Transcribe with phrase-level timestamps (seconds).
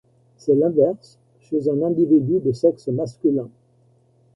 [0.35, 3.49] C'est l'inverse chez un individu de sexe masculin.